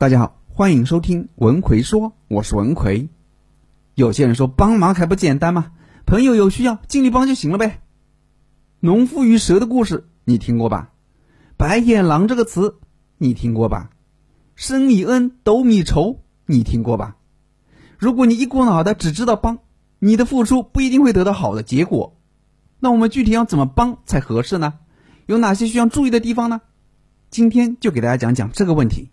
[0.00, 3.10] 大家好，欢迎收听文奎说，我是文奎。
[3.94, 5.72] 有些人说帮忙还不简单吗？
[6.06, 7.82] 朋友有需要尽力帮就行了呗。
[8.78, 10.92] 农夫与蛇的故事你听过吧？
[11.58, 12.78] 白眼狼这个词
[13.18, 13.90] 你听过吧？
[14.54, 17.18] 升米恩，斗米仇你听过吧？
[17.98, 19.58] 如果你一股脑的只知道帮，
[19.98, 22.16] 你的付出不一定会得到好的结果。
[22.78, 24.78] 那我们具体要怎么帮才合适呢？
[25.26, 26.62] 有哪些需要注意的地方呢？
[27.28, 29.10] 今天就给大家讲讲这个问题。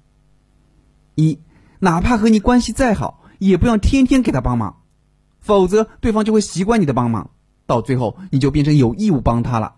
[1.17, 1.39] 一，
[1.79, 4.83] 哪怕和你关系再好，也不要天天给他帮忙，
[5.39, 7.31] 否则对方就会习惯你的帮忙，
[7.65, 9.77] 到最后你就变成有义务帮他了。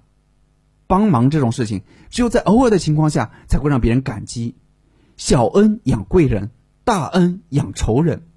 [0.86, 4.58] 帮忙这种事情，只有在偶尔的情况下才会让别人感激。
[5.16, 6.52] 小恩养贵人，
[6.84, 8.28] 大恩养仇人。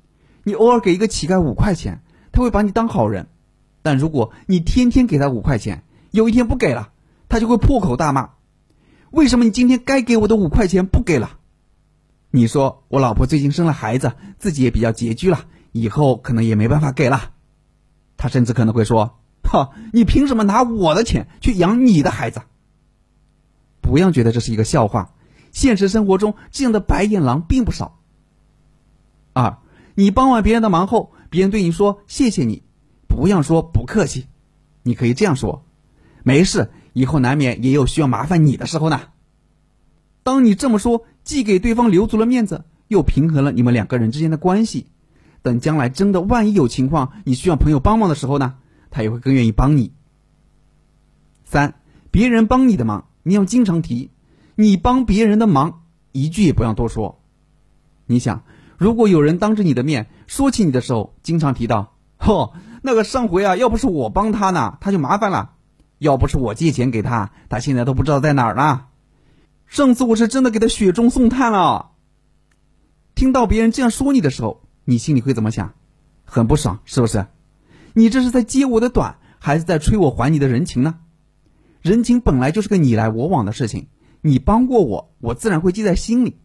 [0.45, 3.25] 你偶尔给一个乞丐五块钱，他会把你当好人；
[3.83, 6.92] 但如果你天天给他五块钱，有一天不给了，
[7.28, 8.30] 他就会破口大骂
[9.11, 11.39] ：“为什么你今天该给我的五块钱不给了？”
[12.34, 17.33] 你说我老婆最近生了孩子，自己也比较拮据了，以后可能也没办法给了。
[18.16, 22.41] 他甚至可能会说：“哈，你凭什么拿我的钱去养你的孩子？”
[23.83, 25.12] 不要觉得这是一个笑话，
[25.50, 27.98] 现实生活中这样的白眼狼并不少。
[29.34, 29.58] 二，
[29.94, 32.62] 你帮完别人的忙后，别人对你说谢谢你，
[33.08, 34.27] 不要说不客气，
[34.83, 35.67] 你可以这样说
[36.24, 39.02] ：“没事，以后难免也有需要麻烦你的时候呢。”
[40.23, 44.87] 当你这么说，既给对方留足了面子，又平衡了你们两个人之间的关系。
[45.42, 48.55] 等将来真的万一有情况，你需要朋友帮忙的时候呢，
[48.91, 49.92] 他也会更愿意帮你。
[51.45, 51.75] 三，
[52.12, 54.11] 别人帮你的忙，你要经常提；
[54.55, 57.20] 你帮别人的忙，一句也不要多说。
[58.07, 58.45] 你想，
[58.79, 65.55] 如果有人当着你的面说起你的时候，经常提到：“嚯，那个上回啊，要不是我帮他呢，他就麻烦了；
[65.98, 68.84] 要不是我借钱给他，他现在都不知道在哪儿呢。”
[69.73, 71.92] 上次我是真的给他雪中送炭了。
[73.15, 75.73] 听到别人这样说你的时候，你心里会怎么想？
[76.27, 77.27] 很不爽，是不是？
[77.95, 80.96] 你这是在揭我的短，还是在催我还你的人情呢？
[81.80, 83.86] 人情本来就是个你来我往的事情，
[84.20, 86.36] 你帮过我，我自然会记在心里。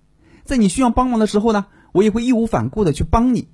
[0.46, 3.50] 在你需要帮忙的时候呢，我也会义无反顾的去帮你。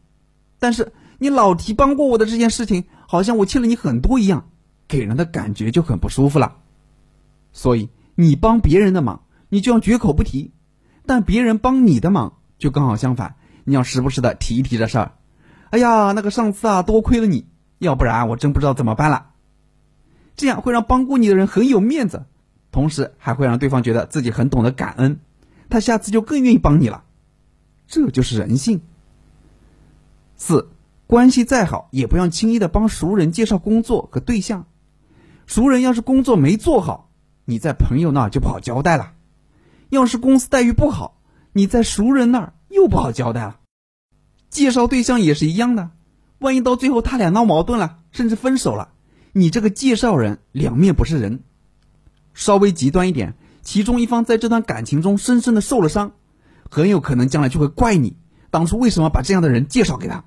[0.59, 4.51] 但是你老提帮过我的这件事情，好像我欠了你很多一样，
[4.87, 6.57] 给人的感觉就很不舒服了。
[7.53, 9.23] 所以你帮别人的忙。
[9.53, 10.51] 你就要绝口不提，
[11.05, 15.11] 但别人帮你的忙就刚好相反，你要时不时的提一提这事儿。
[15.69, 17.45] 哎呀，那个上次啊，多亏了你，
[17.77, 19.27] 要不然我真不知道怎么办了。
[20.35, 22.25] 这样会让帮过你的人很有面子，
[22.71, 25.19] 同时还会让对方觉得自己很懂得感恩，
[25.69, 27.03] 他下次就更愿意帮你了。
[27.85, 28.81] 这就是人性。
[30.35, 30.67] 四，
[31.05, 34.65] 关系再好，也不要轻易的帮熟人介绍工作和对象。
[35.45, 37.11] 熟人要是工作没做好，
[37.45, 39.11] 你在朋友那就不好交代了。
[39.93, 41.21] 要是公司待遇不好，
[41.51, 43.59] 你在熟人那儿又不好交代了。
[44.49, 45.91] 介绍对象也是一样的，
[46.39, 48.89] 万一到最后他俩闹矛盾了，甚至分手了，
[49.31, 51.41] 你这个介绍人两面不是人。
[52.33, 56.13] 稍微极端一点，其中一方在这段感情中深深的受了伤，
[56.69, 58.17] 很有可能将来就会怪你
[58.49, 60.25] 当初为什么把这样的人介绍给他。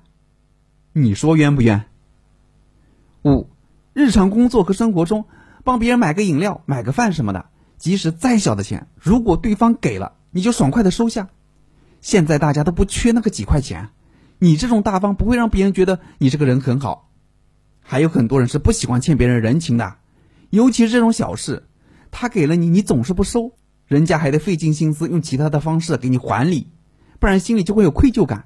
[0.93, 1.85] 你说冤不冤？
[3.23, 3.49] 五，
[3.93, 5.25] 日常工作和生活中，
[5.65, 7.49] 帮别人买个饮料、买个饭什么的。
[7.77, 11.29] 即使再小的钱，如果对方给了，你就爽快的收下。
[12.01, 13.89] 现在大家都不缺那个几块钱，
[14.39, 17.11] 你这种大方不会让别人觉得你这个人很好。
[17.81, 19.95] 还有很多人是不喜欢欠别人人情的，
[20.49, 21.67] 尤其是这种小事，
[22.11, 23.53] 他给了你，你总是不收，
[23.85, 26.67] 人家还得费尽心思用其他的方式给你还礼，
[27.19, 28.45] 不然心里就会有愧疚感，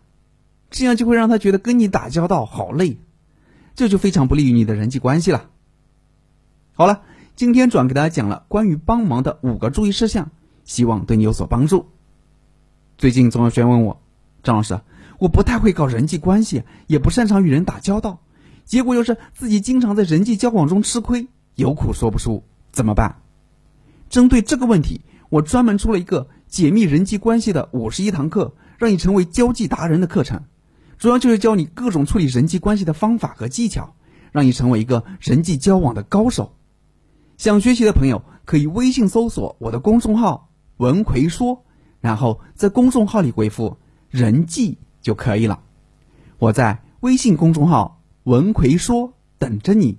[0.69, 3.00] 这样就会让他觉得跟你打交道好累，
[3.75, 5.50] 这就非常不利于你的人际关系了。
[6.74, 7.03] 好了。
[7.41, 10.29] 今天主要给大家讲了关于帮忙的五个注意事项，
[10.63, 11.88] 希望对你有所帮助。
[13.00, 14.00] 最近总有学员问我，
[14.44, 14.79] 张老师，
[15.18, 18.19] 我不太会搞人际关系，也不擅长与人打交道，
[18.63, 23.24] 结果又是自己经常在人际交往中吃亏，有苦说不出，怎么办？
[24.07, 30.44] 针对这个问题，我专门出了一个解密人际关系的五十一堂课，让你成为交际达人的课程，
[31.00, 33.95] 主要就是教你各种处理人际关系的方法和技巧，
[34.31, 36.54] 让你成为一个人际交往的高手。
[37.42, 40.48] 想学习的朋友可以微信搜索我的公众号
[40.78, 41.60] “文奎说”，
[42.00, 43.76] 然后在公众号里回复
[44.12, 45.60] “人际”就可以了。
[46.38, 49.98] 我在微信公众号“文奎说”等着你。